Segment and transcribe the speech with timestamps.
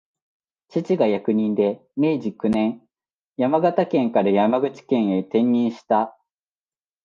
[0.69, 2.81] 父が役人で、明治九年、
[3.37, 6.17] 山形県から山口県へ転任した